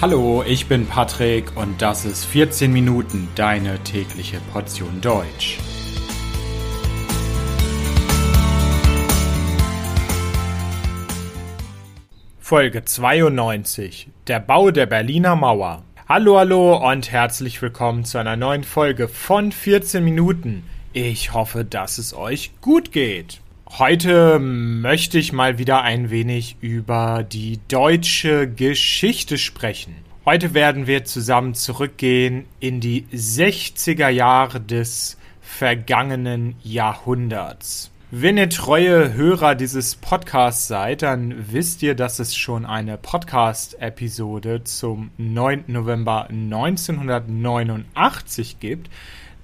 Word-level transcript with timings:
Hallo, 0.00 0.44
ich 0.46 0.68
bin 0.68 0.86
Patrick 0.86 1.56
und 1.56 1.82
das 1.82 2.04
ist 2.04 2.24
14 2.24 2.72
Minuten 2.72 3.26
deine 3.34 3.80
tägliche 3.80 4.38
Portion 4.52 5.00
Deutsch. 5.00 5.58
Folge 12.38 12.84
92 12.84 14.06
Der 14.28 14.38
Bau 14.38 14.70
der 14.70 14.86
Berliner 14.86 15.34
Mauer. 15.34 15.82
Hallo, 16.08 16.38
hallo 16.38 16.76
und 16.76 17.10
herzlich 17.10 17.60
willkommen 17.60 18.04
zu 18.04 18.18
einer 18.18 18.36
neuen 18.36 18.62
Folge 18.62 19.08
von 19.08 19.50
14 19.50 20.04
Minuten. 20.04 20.62
Ich 20.92 21.34
hoffe, 21.34 21.64
dass 21.64 21.98
es 21.98 22.14
euch 22.14 22.52
gut 22.60 22.92
geht. 22.92 23.40
Heute 23.76 24.38
möchte 24.38 25.18
ich 25.18 25.34
mal 25.34 25.58
wieder 25.58 25.82
ein 25.82 26.08
wenig 26.10 26.56
über 26.62 27.22
die 27.22 27.60
deutsche 27.68 28.50
Geschichte 28.50 29.36
sprechen. 29.36 29.94
Heute 30.24 30.54
werden 30.54 30.86
wir 30.86 31.04
zusammen 31.04 31.52
zurückgehen 31.54 32.46
in 32.60 32.80
die 32.80 33.04
60er 33.12 34.08
Jahre 34.08 34.60
des 34.60 35.18
vergangenen 35.42 36.54
Jahrhunderts. 36.62 37.90
Wenn 38.10 38.38
ihr 38.38 38.48
treue 38.48 39.12
Hörer 39.12 39.54
dieses 39.54 39.96
Podcasts 39.96 40.66
seid, 40.66 41.02
dann 41.02 41.52
wisst 41.52 41.82
ihr, 41.82 41.94
dass 41.94 42.20
es 42.20 42.34
schon 42.34 42.64
eine 42.64 42.96
Podcast-Episode 42.96 44.64
zum 44.64 45.10
9. 45.18 45.64
November 45.66 46.26
1989 46.30 48.60
gibt. 48.60 48.88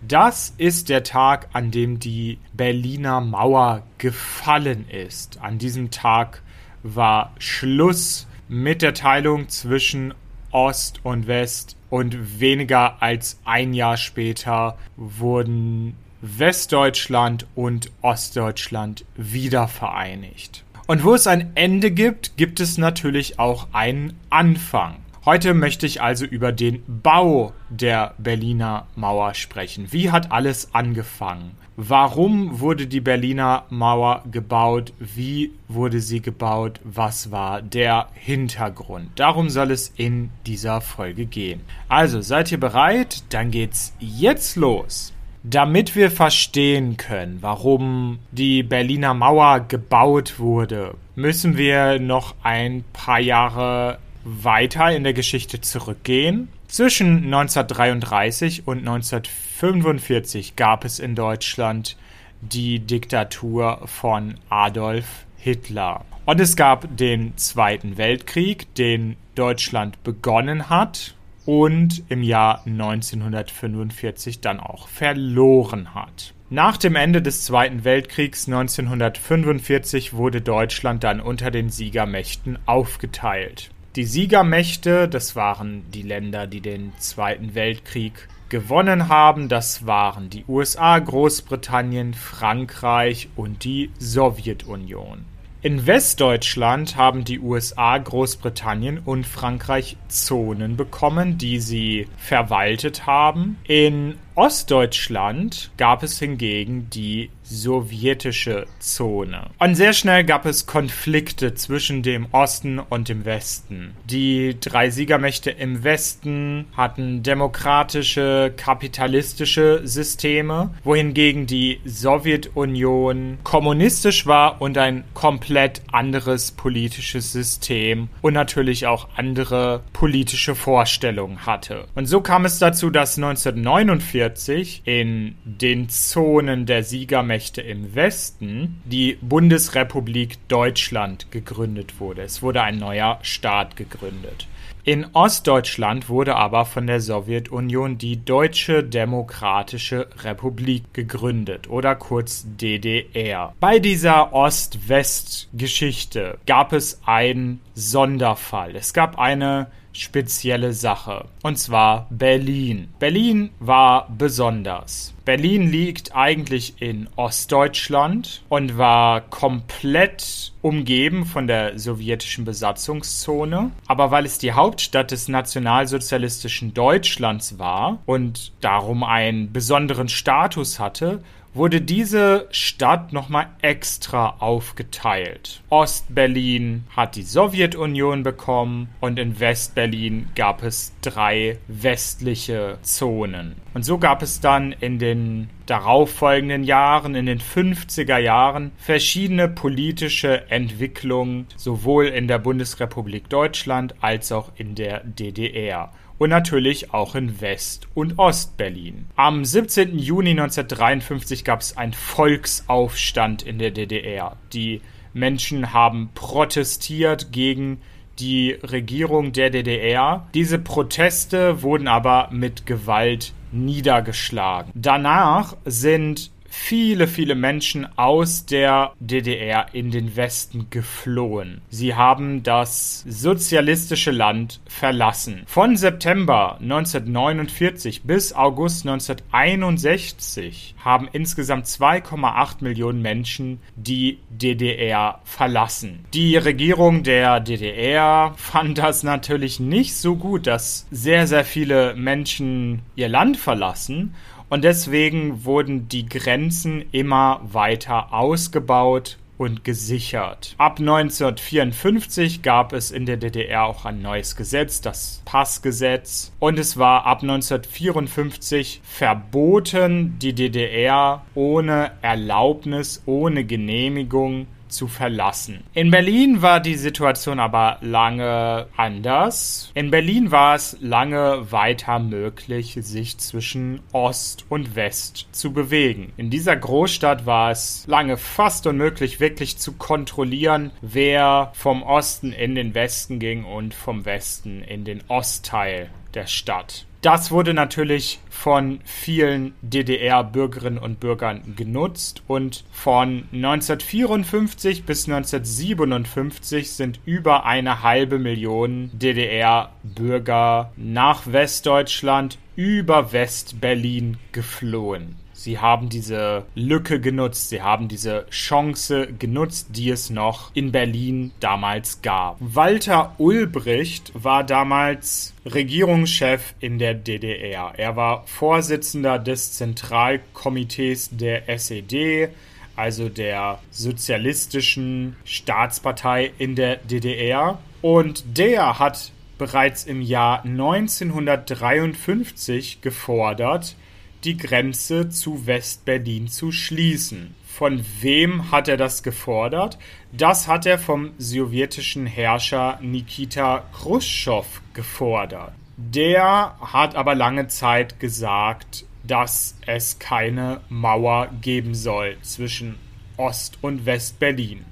Das 0.09 0.53
ist 0.59 0.91
der 0.91 1.03
Tag, 1.03 1.49
an 1.53 1.71
dem 1.71 1.99
die 1.99 2.39
Berliner 2.53 3.21
Mauer 3.21 3.85
gefallen 3.97 4.87
ist. 4.89 5.39
An 5.41 5.59
diesem 5.59 5.91
Tag 5.91 6.43
war 6.83 7.33
Schluss 7.39 8.27
mit 8.49 8.83
der 8.83 8.93
Teilung 8.93 9.49
zwischen 9.49 10.13
Ost 10.51 11.01
und 11.05 11.27
West 11.27 11.77
und 11.89 12.41
weniger 12.41 13.03
als 13.03 13.41
ein 13.45 13.73
Jahr 13.73 13.97
später 13.97 14.77
wurden 14.97 15.97
Westdeutschland 16.21 17.47
und 17.55 17.91
Ostdeutschland 18.03 19.05
wieder 19.17 19.69
vereinigt. 19.69 20.65
Und 20.87 21.03
wo 21.03 21.15
es 21.15 21.27
ein 21.27 21.53
Ende 21.55 21.91
gibt, 21.91 22.37
gibt 22.37 22.61
es 22.61 22.77
natürlich 22.77 23.39
auch 23.39 23.69
einen 23.73 24.19
Anfang. 24.29 24.97
Heute 25.27 25.55
möchte 25.55 25.87
ich 25.87 26.03
also 26.03 26.27
über 26.27 26.53
den 26.53 26.83
Bau 26.87 27.55
der 27.71 28.13
Berliner 28.19 28.87
Mauer 28.95 29.33
sprechen. 29.33 29.87
Wie 29.91 30.11
hat 30.11 30.31
alles 30.31 30.75
angefangen? 30.75 31.53
Warum 31.77 32.61
wurde 32.61 32.87
die 32.87 33.01
Berliner 33.01 33.65
Mauer 33.71 34.23
gebaut? 34.31 34.93
Wie 34.99 35.53
wurde 35.67 36.01
sie 36.01 36.21
gebaut? 36.21 36.79
Was 36.85 37.31
war 37.31 37.63
der 37.63 38.09
Hintergrund? 38.13 39.13
Darum 39.15 39.49
soll 39.49 39.71
es 39.71 39.95
in 39.97 40.29
dieser 40.45 40.83
Folge 40.83 41.25
gehen. 41.25 41.63
Also, 41.89 42.21
seid 42.21 42.53
ihr 42.53 42.61
bereit? 42.61 43.23
Dann 43.31 43.51
geht's 43.51 43.97
jetzt 44.01 44.57
los. 44.57 45.15
Damit 45.43 45.97
wir 45.97 46.11
verstehen 46.11 46.99
können, 46.99 47.39
warum 47.41 48.19
die 48.31 48.63
Berliner 48.63 49.15
Mauer 49.15 49.61
gebaut 49.61 50.39
wurde, 50.39 50.97
müssen 51.17 51.57
wir 51.57 51.99
noch 51.99 52.35
ein 52.43 52.85
paar 52.93 53.21
Jahre 53.21 53.99
weiter 54.25 54.95
in 54.95 55.05
der 55.05 55.13
Geschichte 55.13 55.61
zurückgehen. 55.61 56.49
Zwischen 56.69 57.25
1933 57.25 58.67
und 58.67 58.79
1945 58.79 60.57
gab 60.57 60.85
es 60.85 60.99
in 60.99 61.15
Deutschland 61.15 61.97
die 62.41 62.81
Diktatur 62.81 63.83
von 63.87 64.35
Adolf 64.49 65.25
Hitler. 65.37 66.05
Und 66.27 66.41
es 66.41 66.57
gab 66.57 66.97
den 66.97 67.37
Zweiten 67.37 67.97
Weltkrieg, 67.97 68.75
den 68.75 69.17
Deutschland 69.35 70.03
begonnen 70.03 70.71
hat 70.71 71.15
und 71.45 72.03
im 72.09 72.23
Jahr 72.23 72.63
1945 72.67 74.41
dann 74.41 74.59
auch 74.61 74.89
verloren 74.89 75.95
hat. 75.95 76.33
Nach 76.51 76.77
dem 76.77 76.95
Ende 76.97 77.21
des 77.21 77.45
Zweiten 77.45 77.85
Weltkriegs 77.85 78.47
1945 78.47 80.15
wurde 80.15 80.41
Deutschland 80.41 81.05
dann 81.05 81.21
unter 81.21 81.51
den 81.51 81.69
Siegermächten 81.69 82.59
aufgeteilt. 82.65 83.71
Die 83.97 84.05
Siegermächte, 84.05 85.09
das 85.09 85.37
waren 85.37 85.89
die 85.93 86.03
Länder, 86.03 86.49
die 86.49 86.61
den 86.61 86.93
Zweiten 86.99 87.55
Weltkrieg 87.55 88.27
gewonnen 88.49 89.09
haben, 89.09 89.49
das 89.49 89.87
waren 89.87 90.31
die 90.31 90.45
USA, 90.49 90.99
Großbritannien, 90.99 92.13
Frankreich 92.13 93.29
und 93.37 93.63
die 93.63 93.93
Sowjetunion. 94.01 95.25
In 95.63 95.87
Westdeutschland 95.87 96.97
haben 96.97 97.25
die 97.25 97.39
USA, 97.39 97.97
Großbritannien 97.97 98.99
und 98.99 99.29
Frankreich 99.29 99.97
Zonen 100.09 100.77
bekommen, 100.77 101.39
die 101.39 101.61
sie 101.61 102.09
verwaltet 102.17 103.07
haben. 103.07 103.59
In 103.63 104.19
Ostdeutschland 104.37 105.71
gab 105.77 106.03
es 106.03 106.19
hingegen 106.19 106.91
die 106.91 107.31
sowjetische 107.45 108.67
Zone. 108.81 109.51
Und 109.59 109.77
sehr 109.77 109.93
schnell 109.93 110.25
gab 110.25 110.47
es 110.47 110.67
Konflikte 110.67 111.55
zwischen 111.55 112.03
dem 112.03 112.27
Osten 112.33 112.79
und 112.81 113.09
dem 113.09 113.25
Westen. 113.25 113.95
Die 114.07 114.57
drei 114.59 114.91
Siegermächte 114.91 115.51
im 115.51 115.85
Westen 115.85 116.67
hatten 116.77 117.23
demokratische, 117.23 118.53
kapitalistische 118.57 119.83
Systeme, 119.85 120.75
wohingegen 120.83 121.47
die 121.47 121.81
Sowjetunion 121.85 123.39
kommunistisch 123.45 124.27
war 124.27 124.61
und 124.61 124.79
ein 124.79 125.05
komplett 125.13 125.83
anderes 125.93 126.51
politisches 126.51 127.31
System 127.31 128.09
und 128.23 128.33
natürlich 128.33 128.87
auch 128.87 129.09
andere 129.17 129.83
politische 129.93 130.55
Vorstellungen 130.55 131.47
hatte. 131.47 131.85
Und 131.95 132.07
so 132.07 132.21
kam 132.21 132.47
es 132.47 132.59
dazu, 132.59 132.91
dass 132.91 133.17
1949 133.17 134.24
1945 134.25 134.83
in 134.85 135.37
den 135.45 135.89
Zonen 135.89 136.67
der 136.67 136.83
Siegermächte 136.83 137.61
im 137.61 137.95
Westen 137.95 138.81
die 138.85 139.19
Bundesrepublik 139.21 140.49
Deutschland 140.49 141.31
gegründet 141.31 142.01
wurde. 142.01 142.23
Es 142.23 142.43
wurde 142.43 142.63
ein 142.63 142.79
neuer 142.79 143.19
Staat 143.23 143.77
gegründet. 143.77 144.49
In 144.87 145.07
Ostdeutschland 145.15 146.11
wurde 146.11 146.37
aber 146.37 146.67
von 146.67 146.87
der 146.87 147.01
Sowjetunion 147.01 147.97
die 147.97 148.23
Deutsche 148.23 148.85
Demokratische 148.85 150.09
Republik 150.23 150.93
gegründet 150.93 151.71
oder 151.71 151.95
kurz 151.95 152.45
DDR. 152.47 153.55
Bei 153.61 153.79
dieser 153.79 154.35
Ost-West-Geschichte 154.35 156.37
gab 156.47 156.75
es 156.75 157.01
einen 157.07 157.63
Sonderfall. 157.75 158.77
Es 158.77 158.93
gab 158.93 159.19
eine 159.19 159.69
spezielle 159.95 160.73
Sache. 160.73 161.27
Und 161.43 161.59
zwar 161.59 162.07
Berlin. 162.11 162.89
Berlin 162.99 163.51
war 163.61 164.09
besonders. 164.11 165.15
Berlin 165.25 165.71
liegt 165.71 166.15
eigentlich 166.15 166.83
in 166.83 167.09
Ostdeutschland 167.17 168.43
und 168.51 168.77
war 168.77 169.23
komplett 169.23 170.53
umgeben 170.61 171.25
von 171.25 171.47
der 171.47 171.79
sowjetischen 171.79 172.45
Besatzungszone. 172.45 173.71
Aber 173.87 174.11
weil 174.11 174.27
es 174.27 174.39
die 174.39 174.53
Hauptstadt 174.53 175.13
des 175.13 175.29
nationalsozialistischen 175.29 176.75
Deutschlands 176.75 177.59
war 177.59 178.01
und 178.05 178.53
darum 178.61 179.03
einen 179.03 179.53
besonderen 179.53 180.09
Status 180.09 180.79
hatte, 180.79 181.23
wurde 181.55 181.81
diese 181.81 182.49
Stadt 182.51 183.13
nochmal 183.13 183.47
extra 183.63 184.37
aufgeteilt. 184.41 185.63
Ostberlin 185.71 186.85
hat 186.91 187.17
die 187.17 187.23
Sowjetunion 187.23 188.23
bekommen 188.25 188.89
und 189.01 189.19
in 189.19 189.39
Westberlin 189.39 190.29
gab 190.35 190.63
es 190.63 190.93
drei 191.01 191.59
westliche 191.69 192.79
Zonen. 192.83 193.55
Und 193.73 193.85
so 193.85 193.99
gab 193.99 194.23
es 194.23 194.41
dann 194.41 194.73
in 194.73 194.99
den 194.99 195.49
darauffolgenden 195.67 196.65
Jahren, 196.65 197.15
in 197.15 197.27
den 197.27 197.41
50er 197.41 198.19
Jahren, 198.19 198.73
verschiedene 198.77 199.49
politische 199.49 200.51
Entwicklungen, 200.51 201.47
sowohl 201.57 202.07
in 202.07 202.29
der 202.29 202.39
Bundesrepublik 202.39 203.29
Deutschland 203.29 203.95
als 204.01 204.31
auch 204.33 204.53
in 204.57 204.75
der 204.75 205.01
DDR 205.05 205.93
und 206.19 206.31
natürlich 206.31 206.93
auch 206.93 207.15
in 207.15 207.41
West- 207.41 207.89
und 207.95 208.19
Ostberlin. 208.19 209.07
Am 209.17 209.45
17. 209.45 209.99
Juni 209.99 210.31
1953 210.31 211.45
gab 211.45 211.61
es 211.61 211.77
einen 211.77 211.93
Volksaufstand 211.93 213.43
in 213.43 213.59
der 213.59 213.71
DDR. 213.71 214.37
Die 214.53 214.81
Menschen 215.13 215.73
haben 215.73 216.11
protestiert 216.15 217.33
gegen 217.33 217.81
die 218.19 218.53
Regierung 218.63 219.33
der 219.33 219.51
DDR. 219.51 220.29
Diese 220.35 220.59
Proteste 220.59 221.63
wurden 221.63 221.89
aber 221.89 222.29
mit 222.31 222.67
Gewalt 222.67 223.33
niedergeschlagen. 223.53 224.71
Danach 224.75 225.57
sind 225.65 226.31
viele, 226.55 227.09
viele 227.09 227.35
Menschen 227.35 227.87
aus 227.99 228.47
der 228.47 228.93
DDR 229.01 229.67
in 229.73 229.91
den 229.91 230.17
Westen 230.17 230.69
geflohen. 230.71 231.61
Sie 231.69 231.95
haben 231.95 232.43
das 232.43 233.05
sozialistische 233.07 234.13
Land 234.13 234.61
verlassen. 234.67 235.43
Von 235.47 235.77
September 235.77 236.59
1949 236.63 238.05
bis 238.05 238.33
August 238.33 238.87
1961 238.87 240.77
haben 240.83 241.09
insgesamt 241.13 241.67
2,8 241.67 242.57
Millionen 242.61 243.03
Menschen 243.03 243.61
die 243.75 244.21
DDR 244.31 245.21
verlassen. 245.25 246.05
Die 246.15 246.37
Regierung 246.37 247.03
der 247.03 247.41
DDR 247.41 248.33
fand 248.37 248.79
das 248.79 249.03
natürlich 249.03 249.61
nicht 249.61 249.97
so 249.97 250.17
gut, 250.17 250.47
dass 250.47 250.87
sehr, 250.91 251.27
sehr 251.27 251.45
viele 251.45 251.95
Menschen 251.95 252.83
ihr 252.95 253.09
Land 253.09 253.37
verlassen 253.37 254.15
und 254.49 254.65
deswegen 254.65 255.45
wurden 255.45 255.89
die 255.89 256.07
Grenzen 256.07 256.85
immer 256.93 257.41
weiter 257.45 258.13
ausgebaut 258.13 259.19
und 259.37 259.65
gesichert. 259.65 260.55
Ab 260.59 260.79
1954 260.79 262.43
gab 262.43 262.73
es 262.73 262.91
in 262.91 263.07
der 263.07 263.17
DDR 263.17 263.65
auch 263.65 263.85
ein 263.85 264.01
neues 264.01 264.37
Gesetz, 264.37 264.81
das 264.81 265.23
Passgesetz. 265.25 266.33
Und 266.39 266.59
es 266.59 266.77
war 266.77 267.05
ab 267.07 267.23
1954 267.23 268.81
verboten, 268.85 270.19
die 270.21 270.35
DDR 270.35 271.25
ohne 271.35 271.93
Erlaubnis, 272.03 273.03
ohne 273.07 273.45
Genehmigung 273.45 274.47
zu 274.69 274.89
verlassen. 274.89 275.65
In 275.75 275.91
Berlin 275.91 276.43
war 276.43 276.61
die 276.61 276.75
Situation 276.75 277.39
aber 277.39 277.79
lange 277.81 278.67
anders. 278.77 279.71
In 279.75 279.91
Berlin 279.91 280.31
war 280.31 280.55
es 280.55 280.77
lange 280.81 281.51
weiter 281.53 281.99
möglich, 281.99 282.79
sich 282.81 283.19
zwischen 283.19 283.81
Ost 283.93 284.45
und 284.49 284.77
West 284.77 285.29
zu 285.33 285.53
bewegen. 285.53 286.13
In 286.17 286.31
dieser 286.31 286.57
Großstadt 286.57 287.27
war 287.27 287.51
es 287.51 287.85
lange 287.87 288.17
fast 288.17 288.67
unmöglich, 288.67 289.21
wirklich 289.21 289.59
zu 289.59 289.73
kontrollieren, 289.73 290.71
wer 290.81 291.53
vom 291.55 291.83
Osten 291.83 292.33
in 292.33 292.55
den 292.55 292.75
Westen 292.75 293.19
ging 293.19 293.45
und 293.45 293.75
vom 293.75 294.05
Westen 294.05 294.63
in 294.63 294.85
den 294.85 295.03
Ostteil 295.09 295.91
der 296.15 296.27
Stadt. 296.27 296.87
Das 297.05 297.31
wurde 297.31 297.53
natürlich 297.53 298.19
von 298.31 298.81
vielen 298.87 299.55
DDR-Bürgerinnen 299.61 300.79
und 300.79 301.01
Bürgern 301.01 301.55
genutzt 301.55 302.23
und 302.29 302.65
von 302.73 303.25
1954 303.31 304.87
bis 304.87 305.07
1957 305.07 306.71
sind 306.71 307.01
über 307.05 307.45
eine 307.45 307.83
halbe 307.83 308.19
Million 308.19 308.89
DDR-Bürger 308.95 310.73
nach 310.79 311.31
Westdeutschland 311.31 312.39
über 312.57 313.13
West-Berlin 313.13 314.17
geflohen. 314.33 315.17
Sie 315.45 315.59
haben 315.59 315.91
diese 315.91 316.47
Lücke 316.55 317.01
genutzt, 317.01 317.51
sie 317.51 317.61
haben 317.61 317.87
diese 317.87 318.25
Chance 318.31 319.09
genutzt, 319.19 319.67
die 319.73 319.91
es 319.91 320.09
noch 320.09 320.51
in 320.55 320.73
Berlin 320.73 321.33
damals 321.39 322.01
gab. 322.01 322.39
Walter 322.41 323.15
Ulbricht 323.19 324.11
war 324.15 324.43
damals 324.43 325.35
Regierungschef 325.45 326.55
in 326.61 326.79
der 326.79 326.95
DDR. 326.95 327.75
Er 327.77 327.95
war 327.95 328.27
Vorsitzender 328.27 329.19
des 329.19 329.53
Zentralkomitees 329.53 331.11
der 331.13 331.47
SED, 331.51 332.31
also 332.75 333.11
der 333.11 333.59
sozialistischen 333.71 335.17
Staatspartei 335.27 336.33
in 336.39 336.55
der 336.55 336.77
DDR. 336.77 337.59
Und 337.83 338.39
der 338.39 338.79
hat 338.79 339.13
bereits 339.37 339.85
im 339.85 340.01
Jahr 340.01 340.43
1953 340.43 342.81
gefordert, 342.81 343.77
die 344.25 344.37
Grenze 344.37 345.09
zu 345.09 345.47
West-Berlin 345.47 346.29
zu 346.29 346.53
schließen. 346.53 347.35
Von 347.47 347.85
wem 348.01 348.51
hat 348.51 348.69
er 348.69 348.77
das 348.77 349.03
gefordert? 349.03 349.79
Das 350.13 350.49
hat 350.49 350.67
er 350.67 350.79
vom 350.79 351.11
sowjetischen 351.19 352.07
Herrscher 352.07 352.79
Nikita 352.83 353.65
Khrushchev 353.73 354.61
gefordert. 354.73 355.53
Der 355.77 356.57
hat 356.61 356.97
aber 356.97 357.15
lange 357.15 357.49
Zeit 357.49 358.01
gesagt, 358.01 358.85
dass 359.03 359.57
es 359.67 359.99
keine 359.99 360.61
Mauer 360.69 361.29
geben 361.43 361.75
soll 361.75 362.17
zwischen 362.23 362.77
Ost- 363.17 363.59
und 363.61 363.87
West-Berlin. 363.87 364.65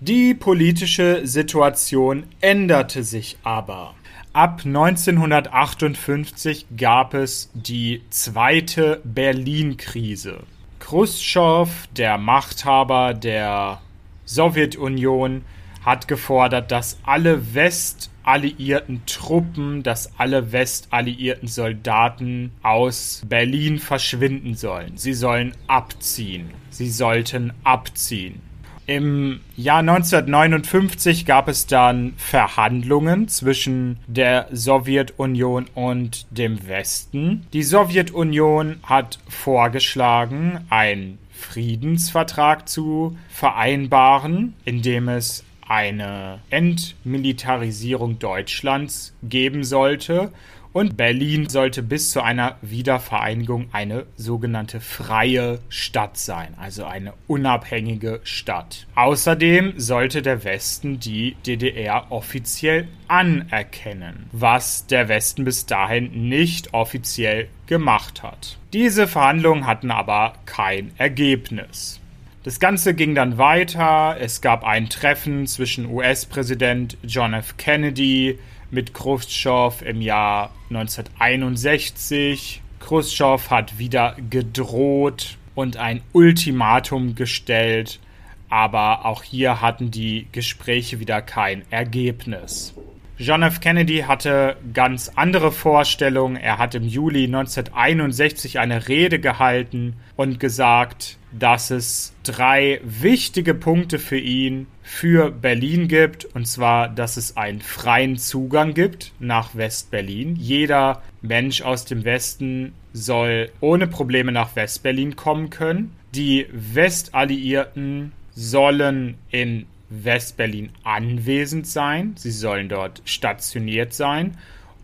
Die 0.00 0.34
politische 0.34 1.26
Situation 1.26 2.24
änderte 2.40 3.02
sich 3.02 3.36
aber. 3.42 3.94
Ab 4.38 4.62
1958 4.64 6.66
gab 6.76 7.12
es 7.12 7.50
die 7.54 8.02
zweite 8.10 9.00
Berlin-Krise. 9.02 10.44
Khrushchev, 10.78 11.88
der 11.96 12.18
Machthaber 12.18 13.14
der 13.14 13.80
Sowjetunion, 14.26 15.42
hat 15.84 16.06
gefordert, 16.06 16.70
dass 16.70 17.00
alle 17.02 17.52
westalliierten 17.52 19.02
Truppen, 19.06 19.82
dass 19.82 20.16
alle 20.20 20.52
westalliierten 20.52 21.48
Soldaten 21.48 22.52
aus 22.62 23.22
Berlin 23.28 23.80
verschwinden 23.80 24.54
sollen. 24.54 24.98
Sie 24.98 25.14
sollen 25.14 25.52
abziehen. 25.66 26.50
Sie 26.70 26.90
sollten 26.90 27.52
abziehen. 27.64 28.47
Im 28.88 29.40
Jahr 29.54 29.80
1959 29.80 31.26
gab 31.26 31.48
es 31.48 31.66
dann 31.66 32.14
Verhandlungen 32.16 33.28
zwischen 33.28 33.98
der 34.06 34.48
Sowjetunion 34.50 35.66
und 35.74 36.26
dem 36.30 36.66
Westen. 36.66 37.46
Die 37.52 37.64
Sowjetunion 37.64 38.76
hat 38.82 39.18
vorgeschlagen, 39.28 40.64
einen 40.70 41.18
Friedensvertrag 41.30 42.66
zu 42.66 43.18
vereinbaren, 43.28 44.54
in 44.64 44.80
dem 44.80 45.10
es 45.10 45.44
eine 45.68 46.38
Entmilitarisierung 46.48 48.18
Deutschlands 48.18 49.14
geben 49.22 49.64
sollte 49.64 50.32
und 50.78 50.96
Berlin 50.96 51.48
sollte 51.48 51.82
bis 51.82 52.12
zu 52.12 52.22
einer 52.22 52.54
Wiedervereinigung 52.62 53.66
eine 53.72 54.06
sogenannte 54.14 54.78
freie 54.78 55.58
Stadt 55.68 56.16
sein, 56.16 56.54
also 56.56 56.84
eine 56.84 57.14
unabhängige 57.26 58.20
Stadt. 58.22 58.86
Außerdem 58.94 59.72
sollte 59.76 60.22
der 60.22 60.44
Westen 60.44 61.00
die 61.00 61.34
DDR 61.44 62.12
offiziell 62.12 62.86
anerkennen, 63.08 64.30
was 64.30 64.86
der 64.86 65.08
Westen 65.08 65.42
bis 65.42 65.66
dahin 65.66 66.28
nicht 66.28 66.72
offiziell 66.74 67.48
gemacht 67.66 68.22
hat. 68.22 68.56
Diese 68.72 69.08
Verhandlungen 69.08 69.66
hatten 69.66 69.90
aber 69.90 70.34
kein 70.46 70.92
Ergebnis. 70.96 71.98
Das 72.44 72.60
Ganze 72.60 72.94
ging 72.94 73.16
dann 73.16 73.36
weiter. 73.36 74.16
Es 74.20 74.40
gab 74.40 74.62
ein 74.62 74.88
Treffen 74.88 75.48
zwischen 75.48 75.86
US-Präsident 75.86 76.96
John 77.02 77.34
F. 77.34 77.56
Kennedy, 77.56 78.38
mit 78.70 78.94
Khrushchev 78.94 79.84
im 79.84 80.00
Jahr 80.00 80.50
1961. 80.70 82.62
Khrushchev 82.80 83.50
hat 83.50 83.78
wieder 83.78 84.16
gedroht 84.30 85.36
und 85.54 85.76
ein 85.76 86.02
Ultimatum 86.12 87.14
gestellt, 87.14 88.00
aber 88.48 89.04
auch 89.04 89.22
hier 89.22 89.60
hatten 89.60 89.90
die 89.90 90.26
Gespräche 90.32 91.00
wieder 91.00 91.20
kein 91.22 91.64
Ergebnis. 91.70 92.74
John 93.20 93.42
F. 93.42 93.58
Kennedy 93.58 94.04
hatte 94.06 94.56
ganz 94.72 95.10
andere 95.16 95.50
Vorstellungen. 95.50 96.36
Er 96.36 96.58
hat 96.58 96.76
im 96.76 96.84
Juli 96.84 97.24
1961 97.24 98.60
eine 98.60 98.86
Rede 98.86 99.18
gehalten 99.18 99.96
und 100.14 100.38
gesagt, 100.38 101.18
dass 101.32 101.72
es 101.72 102.14
drei 102.22 102.80
wichtige 102.84 103.54
Punkte 103.54 103.98
für 103.98 104.18
ihn 104.18 104.68
für 104.84 105.32
Berlin 105.32 105.88
gibt. 105.88 106.26
Und 106.26 106.46
zwar, 106.46 106.88
dass 106.88 107.16
es 107.16 107.36
einen 107.36 107.60
freien 107.60 108.18
Zugang 108.18 108.72
gibt 108.72 109.12
nach 109.18 109.56
West-Berlin. 109.56 110.36
Jeder 110.36 111.02
Mensch 111.20 111.62
aus 111.62 111.86
dem 111.86 112.04
Westen 112.04 112.72
soll 112.92 113.50
ohne 113.58 113.88
Probleme 113.88 114.30
nach 114.30 114.54
West-Berlin 114.54 115.16
kommen 115.16 115.50
können. 115.50 115.92
Die 116.14 116.46
Westalliierten 116.52 118.12
sollen 118.32 119.18
in 119.30 119.66
Westberlin 119.90 120.70
anwesend 120.84 121.66
sein. 121.66 122.14
Sie 122.16 122.30
sollen 122.30 122.68
dort 122.68 123.02
stationiert 123.04 123.92
sein. 123.92 124.36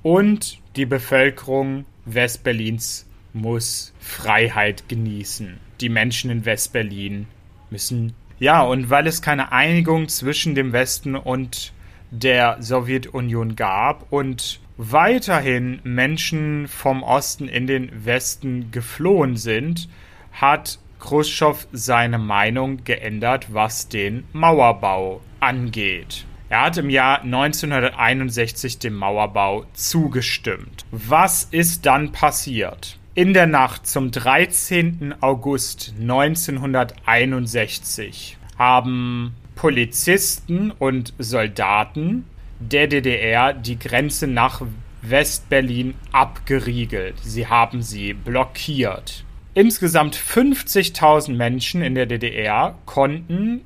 Und 0.02 0.58
die 0.76 0.86
Bevölkerung 0.86 1.84
Westberlins 2.04 3.06
muss 3.32 3.92
Freiheit 3.98 4.88
genießen. 4.88 5.58
Die 5.80 5.88
Menschen 5.88 6.30
in 6.30 6.44
Westberlin 6.44 7.26
müssen. 7.70 8.14
Ja, 8.38 8.62
und 8.62 8.90
weil 8.90 9.06
es 9.06 9.22
keine 9.22 9.52
Einigung 9.52 10.08
zwischen 10.08 10.54
dem 10.54 10.72
Westen 10.72 11.16
und 11.16 11.72
der 12.10 12.58
Sowjetunion 12.60 13.56
gab 13.56 14.12
und 14.12 14.60
weiterhin 14.76 15.80
Menschen 15.84 16.68
vom 16.68 17.02
Osten 17.02 17.48
in 17.48 17.66
den 17.66 18.04
Westen 18.04 18.70
geflohen 18.70 19.36
sind, 19.36 19.88
hat 20.32 20.78
Khrushchev 21.04 21.68
seine 21.70 22.18
Meinung 22.18 22.82
geändert, 22.82 23.52
was 23.52 23.90
den 23.90 24.24
Mauerbau 24.32 25.20
angeht. 25.38 26.24
Er 26.48 26.62
hat 26.62 26.78
im 26.78 26.88
Jahr 26.88 27.20
1961 27.20 28.78
dem 28.78 28.94
Mauerbau 28.94 29.66
zugestimmt. 29.74 30.86
Was 30.90 31.44
ist 31.44 31.84
dann 31.84 32.12
passiert? 32.12 32.98
In 33.14 33.34
der 33.34 33.46
Nacht 33.46 33.86
zum 33.86 34.12
13. 34.12 35.16
August 35.20 35.92
1961 36.00 38.38
haben 38.58 39.34
Polizisten 39.56 40.70
und 40.70 41.12
Soldaten 41.18 42.24
der 42.60 42.86
DDR 42.86 43.52
die 43.52 43.78
Grenze 43.78 44.26
nach 44.26 44.62
Westberlin 45.02 45.96
abgeriegelt. 46.12 47.16
Sie 47.22 47.46
haben 47.46 47.82
sie 47.82 48.14
blockiert. 48.14 49.23
Insgesamt 49.54 50.16
50.000 50.16 51.34
Menschen 51.34 51.80
in 51.80 51.94
der 51.94 52.06
DDR 52.06 52.76
konnten 52.86 53.60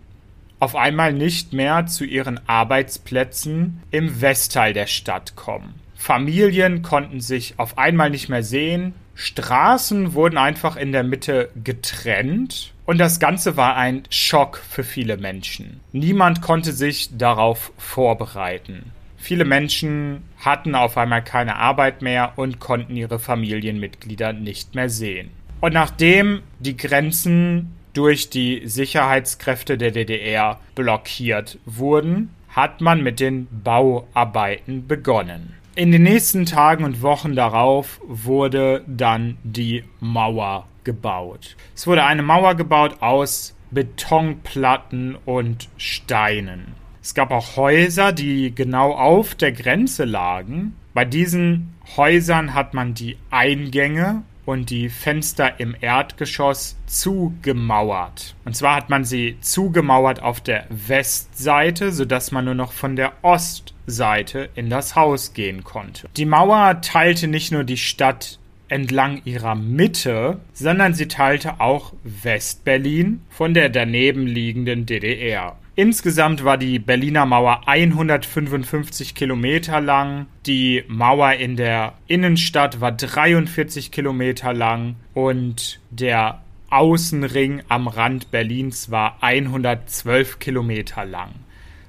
auf 0.61 0.77
einmal 0.77 1.15
nicht 1.15 1.55
mehr 1.55 1.87
zu 1.87 2.05
ihren 2.05 2.41
Arbeitsplätzen 2.47 3.83
im 3.91 4.21
Westteil 4.21 4.75
der 4.75 4.87
Stadt 4.87 5.35
kommen. 5.35 5.77
Familien 5.95 6.83
konnten 6.83 7.21
sich 7.21 7.55
auf 7.57 7.79
einmal 7.79 8.11
nicht 8.11 8.29
mehr 8.29 8.43
sehen, 8.43 8.93
Straßen 9.15 10.13
wurden 10.13 10.37
einfach 10.37 10.77
in 10.77 10.93
der 10.93 11.03
Mitte 11.03 11.51
getrennt 11.65 12.73
und 12.85 12.99
das 12.99 13.19
Ganze 13.19 13.57
war 13.57 13.75
ein 13.75 14.03
Schock 14.11 14.59
für 14.59 14.85
viele 14.85 15.17
Menschen. 15.17 15.81
Niemand 15.93 16.41
konnte 16.41 16.73
sich 16.73 17.17
darauf 17.17 17.73
vorbereiten. 17.79 18.93
Viele 19.17 19.45
Menschen 19.45 20.23
hatten 20.39 20.77
auf 20.77 20.97
einmal 20.97 21.25
keine 21.25 21.57
Arbeit 21.57 22.03
mehr 22.03 22.35
und 22.37 22.61
konnten 22.61 22.95
ihre 22.95 23.19
Familienmitglieder 23.19 24.33
nicht 24.33 24.77
mehr 24.77 24.89
sehen. 24.89 25.31
Und 25.61 25.75
nachdem 25.75 26.43
die 26.61 26.77
Grenzen 26.77 27.75
durch 27.93 28.31
die 28.31 28.63
Sicherheitskräfte 28.65 29.77
der 29.77 29.91
DDR 29.91 30.61
blockiert 30.75 31.59
wurden, 31.65 32.31
hat 32.49 32.81
man 32.81 33.03
mit 33.03 33.19
den 33.19 33.49
Bauarbeiten 33.65 34.87
begonnen. 34.87 35.55
In 35.75 35.93
den 35.93 36.03
nächsten 36.03 36.45
Tagen 36.45 36.85
und 36.85 37.03
Wochen 37.03 37.35
darauf 37.35 38.01
wurde 38.07 38.85
dann 38.87 39.39
die 39.43 39.85
Mauer 40.01 40.67
gebaut. 40.85 41.57
Es 41.75 41.87
wurde 41.87 42.05
eine 42.05 42.23
Mauer 42.23 42.55
gebaut 42.55 42.97
aus 43.01 43.55
Betonplatten 43.71 45.17
und 45.25 45.69
Steinen. 45.77 46.75
Es 47.03 47.15
gab 47.15 47.31
auch 47.31 47.57
Häuser, 47.57 48.13
die 48.13 48.55
genau 48.55 48.93
auf 48.93 49.35
der 49.35 49.53
Grenze 49.53 50.05
lagen. 50.05 50.75
Bei 50.95 51.05
diesen 51.05 51.75
Häusern 51.97 52.55
hat 52.55 52.75
man 52.75 52.95
die 52.95 53.17
Eingänge 53.31 54.23
und 54.49 54.71
die 54.71 54.89
Fenster 54.89 55.61
im 55.61 55.77
Erdgeschoss 55.79 56.79
zugemauert. 56.87 58.35
Und 58.47 58.57
zwar 58.57 58.77
hat 58.77 58.89
man 58.89 59.05
sie 59.05 59.37
zugemauert 59.43 60.23
auf 60.23 60.41
der 60.41 60.65
Westseite, 60.71 61.93
sodass 61.93 62.33
man 62.33 62.47
nur 62.47 62.55
noch 62.55 62.73
von 62.73 62.97
der 62.97 63.13
Ostseite 63.21 64.49
in 64.55 64.71
das 64.71 64.97
Haus 64.97 65.35
gehen 65.35 65.65
konnte. 65.65 66.09
Die 66.17 66.25
Mauer 66.25 66.81
teilte 66.81 67.29
nicht 67.29 67.53
nur 67.53 67.65
die 67.65 67.77
Stadt 67.77 68.39
entlang 68.69 69.21
ihrer 69.27 69.55
Mitte, 69.55 70.41
sondern 70.55 70.95
sie 70.95 71.09
teilte 71.09 71.61
auch 71.61 71.93
Westberlin 72.03 73.21
von 73.29 73.53
der 73.53 73.69
daneben 73.69 74.27
liegenden 74.27 74.87
DDR. 74.87 75.59
Insgesamt 75.79 76.43
war 76.43 76.59
die 76.59 76.81
Berliner 76.81 77.25
Mauer 77.25 77.69
155 77.69 79.15
Kilometer 79.15 79.81
lang. 79.81 80.27
Die 80.45 80.83
Mauer 80.89 81.35
in 81.35 81.55
der 81.55 81.93
Innenstadt 82.09 82.81
war 82.81 82.91
43 82.91 83.93
Kilometer 83.93 84.53
lang 84.53 84.97
und 85.15 85.79
der 85.91 86.43
Außenring 86.69 87.63
am 87.69 87.87
Rand 87.87 88.33
Berlins 88.33 88.91
war 88.91 89.19
112 89.21 90.41
Kilometer 90.41 91.05
lang. 91.05 91.31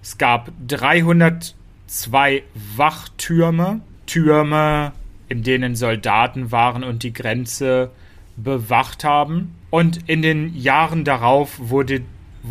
Es 0.04 0.20
gab 0.20 0.52
302 0.68 2.44
Wachtürme, 2.76 3.82
Türme, 4.06 4.92
in 5.30 5.42
denen 5.42 5.76
Soldaten 5.76 6.52
waren 6.52 6.84
und 6.84 7.02
die 7.02 7.12
Grenze 7.12 7.90
bewacht 8.38 9.04
haben. 9.04 9.56
Und 9.72 10.08
in 10.08 10.22
den 10.22 10.56
Jahren 10.56 11.06
darauf 11.06 11.58
wurde 11.58 12.04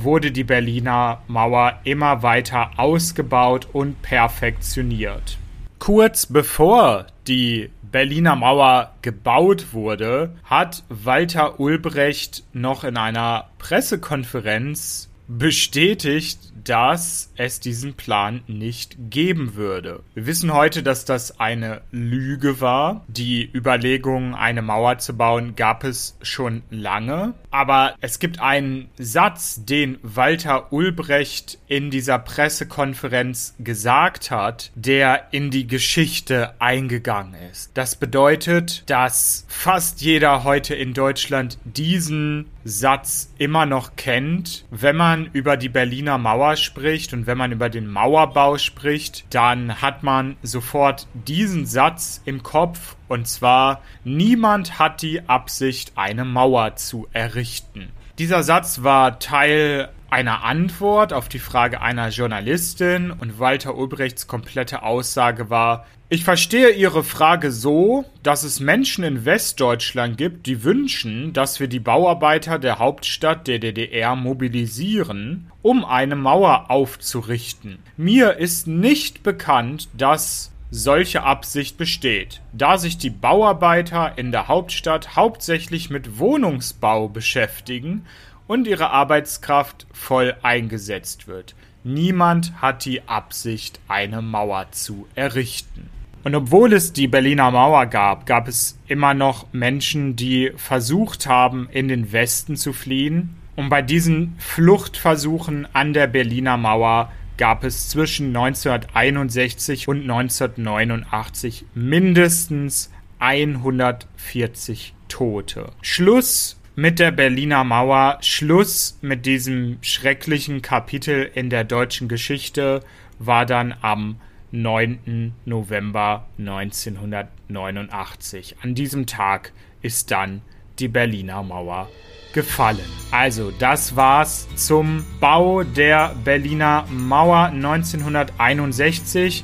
wurde 0.02 0.30
die 0.32 0.44
Berliner 0.44 1.22
Mauer 1.26 1.80
immer 1.84 2.22
weiter 2.22 2.70
ausgebaut 2.76 3.68
und 3.72 4.00
perfektioniert. 4.02 5.38
Kurz 5.78 6.26
bevor 6.26 7.06
die 7.26 7.70
Berliner 7.82 8.36
Mauer 8.36 8.92
gebaut 9.02 9.72
wurde, 9.72 10.34
hat 10.44 10.82
Walter 10.88 11.60
Ulbrecht 11.60 12.44
noch 12.52 12.84
in 12.84 12.96
einer 12.96 13.46
Pressekonferenz 13.58 15.08
bestätigt, 15.28 16.52
dass 16.68 17.32
es 17.36 17.60
diesen 17.60 17.94
Plan 17.94 18.42
nicht 18.46 18.96
geben 19.10 19.54
würde. 19.54 20.02
Wir 20.14 20.26
wissen 20.26 20.52
heute, 20.52 20.82
dass 20.82 21.06
das 21.06 21.40
eine 21.40 21.80
Lüge 21.90 22.60
war. 22.60 23.04
Die 23.08 23.48
Überlegung, 23.50 24.34
eine 24.34 24.60
Mauer 24.60 24.98
zu 24.98 25.16
bauen, 25.16 25.56
gab 25.56 25.84
es 25.84 26.18
schon 26.20 26.62
lange. 26.70 27.34
Aber 27.50 27.94
es 28.00 28.18
gibt 28.18 28.40
einen 28.40 28.88
Satz, 28.98 29.64
den 29.64 29.98
Walter 30.02 30.72
Ulbrecht 30.72 31.58
in 31.68 31.90
dieser 31.90 32.18
Pressekonferenz 32.18 33.54
gesagt 33.58 34.30
hat, 34.30 34.70
der 34.74 35.28
in 35.30 35.50
die 35.50 35.66
Geschichte 35.66 36.52
eingegangen 36.58 37.34
ist. 37.50 37.70
Das 37.74 37.96
bedeutet, 37.96 38.82
dass 38.90 39.46
fast 39.48 40.02
jeder 40.02 40.44
heute 40.44 40.74
in 40.74 40.92
Deutschland 40.92 41.58
diesen 41.64 42.46
Satz 42.64 43.32
immer 43.38 43.64
noch 43.64 43.96
kennt, 43.96 44.66
wenn 44.70 44.96
man 44.96 45.30
über 45.32 45.56
die 45.56 45.70
Berliner 45.70 46.18
Mauer 46.18 46.56
spricht 46.58 47.12
und 47.12 47.26
wenn 47.26 47.38
man 47.38 47.52
über 47.52 47.70
den 47.70 47.88
Mauerbau 47.88 48.58
spricht, 48.58 49.24
dann 49.30 49.80
hat 49.80 50.02
man 50.02 50.36
sofort 50.42 51.06
diesen 51.14 51.64
Satz 51.66 52.20
im 52.24 52.42
Kopf 52.42 52.96
und 53.08 53.26
zwar 53.26 53.82
niemand 54.04 54.78
hat 54.78 55.02
die 55.02 55.28
Absicht, 55.28 55.92
eine 55.96 56.24
Mauer 56.24 56.76
zu 56.76 57.08
errichten. 57.12 57.88
Dieser 58.18 58.42
Satz 58.42 58.82
war 58.82 59.18
Teil 59.18 59.90
einer 60.10 60.44
Antwort 60.44 61.12
auf 61.12 61.28
die 61.28 61.38
Frage 61.38 61.80
einer 61.82 62.08
Journalistin 62.08 63.10
und 63.10 63.38
Walter 63.38 63.76
Ulbrichts 63.76 64.26
komplette 64.26 64.82
Aussage 64.82 65.50
war, 65.50 65.86
ich 66.10 66.24
verstehe 66.24 66.70
Ihre 66.70 67.04
Frage 67.04 67.52
so, 67.52 68.06
dass 68.22 68.42
es 68.42 68.60
Menschen 68.60 69.04
in 69.04 69.26
Westdeutschland 69.26 70.16
gibt, 70.16 70.46
die 70.46 70.64
wünschen, 70.64 71.34
dass 71.34 71.60
wir 71.60 71.68
die 71.68 71.80
Bauarbeiter 71.80 72.58
der 72.58 72.78
Hauptstadt 72.78 73.46
der 73.46 73.58
DDR 73.58 74.16
mobilisieren, 74.16 75.50
um 75.60 75.84
eine 75.84 76.16
Mauer 76.16 76.70
aufzurichten. 76.70 77.78
Mir 77.98 78.38
ist 78.38 78.66
nicht 78.66 79.22
bekannt, 79.22 79.90
dass 79.98 80.50
solche 80.70 81.22
Absicht 81.22 81.76
besteht, 81.76 82.40
da 82.52 82.78
sich 82.78 82.98
die 82.98 83.10
Bauarbeiter 83.10 84.12
in 84.16 84.32
der 84.32 84.48
Hauptstadt 84.48 85.16
hauptsächlich 85.16 85.90
mit 85.90 86.18
Wohnungsbau 86.18 87.08
beschäftigen 87.08 88.06
und 88.48 88.66
ihre 88.66 88.90
Arbeitskraft 88.90 89.86
voll 89.92 90.34
eingesetzt 90.42 91.28
wird. 91.28 91.54
Niemand 91.84 92.60
hat 92.60 92.84
die 92.84 93.06
Absicht, 93.06 93.78
eine 93.86 94.20
Mauer 94.20 94.66
zu 94.72 95.06
errichten. 95.14 95.90
Und 96.24 96.34
obwohl 96.34 96.72
es 96.72 96.92
die 96.92 97.06
Berliner 97.06 97.52
Mauer 97.52 97.86
gab, 97.86 98.26
gab 98.26 98.48
es 98.48 98.76
immer 98.88 99.14
noch 99.14 99.46
Menschen, 99.52 100.16
die 100.16 100.52
versucht 100.56 101.26
haben, 101.26 101.68
in 101.70 101.86
den 101.86 102.12
Westen 102.12 102.56
zu 102.56 102.72
fliehen. 102.72 103.36
Und 103.54 103.68
bei 103.68 103.82
diesen 103.82 104.34
Fluchtversuchen 104.38 105.68
an 105.72 105.92
der 105.92 106.08
Berliner 106.08 106.56
Mauer 106.56 107.12
gab 107.36 107.62
es 107.64 107.88
zwischen 107.88 108.36
1961 108.36 109.88
und 109.88 110.02
1989 110.02 111.64
mindestens 111.74 112.90
140 113.20 114.94
Tote. 115.08 115.70
Schluss 115.80 116.60
mit 116.78 116.98
der 117.00 117.10
Berliner 117.10 117.64
Mauer, 117.64 118.18
Schluss 118.20 118.98
mit 119.00 119.26
diesem 119.26 119.78
schrecklichen 119.80 120.62
Kapitel 120.62 121.28
in 121.34 121.50
der 121.50 121.64
deutschen 121.64 122.06
Geschichte 122.06 122.84
war 123.18 123.46
dann 123.46 123.74
am 123.82 124.20
9. 124.52 125.34
November 125.44 126.28
1989. 126.38 128.58
An 128.62 128.76
diesem 128.76 129.06
Tag 129.06 129.52
ist 129.82 130.12
dann 130.12 130.40
die 130.78 130.86
Berliner 130.86 131.42
Mauer 131.42 131.88
gefallen. 132.32 132.78
Also, 133.10 133.50
das 133.50 133.96
war's 133.96 134.46
zum 134.54 135.04
Bau 135.18 135.64
der 135.64 136.14
Berliner 136.22 136.86
Mauer 136.92 137.46
1961. 137.46 139.42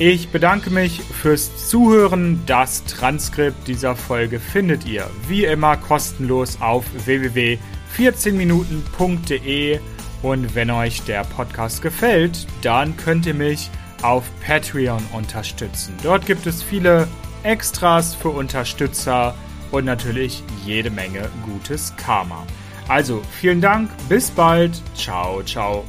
Ich 0.00 0.28
bedanke 0.28 0.70
mich 0.70 1.02
fürs 1.02 1.68
Zuhören. 1.68 2.40
Das 2.46 2.84
Transkript 2.84 3.66
dieser 3.66 3.96
Folge 3.96 4.38
findet 4.38 4.86
ihr 4.86 5.10
wie 5.26 5.44
immer 5.44 5.76
kostenlos 5.76 6.60
auf 6.60 6.84
www.14minuten.de. 7.04 9.80
Und 10.22 10.54
wenn 10.54 10.70
euch 10.70 11.02
der 11.02 11.24
Podcast 11.24 11.82
gefällt, 11.82 12.46
dann 12.62 12.96
könnt 12.96 13.26
ihr 13.26 13.34
mich 13.34 13.72
auf 14.02 14.22
Patreon 14.46 15.04
unterstützen. 15.12 15.94
Dort 16.04 16.26
gibt 16.26 16.46
es 16.46 16.62
viele 16.62 17.08
Extras 17.42 18.14
für 18.14 18.28
Unterstützer 18.28 19.34
und 19.72 19.84
natürlich 19.84 20.44
jede 20.64 20.90
Menge 20.90 21.28
gutes 21.44 21.92
Karma. 21.96 22.46
Also 22.86 23.20
vielen 23.32 23.60
Dank, 23.60 23.90
bis 24.08 24.30
bald, 24.30 24.80
ciao, 24.94 25.42
ciao. 25.42 25.84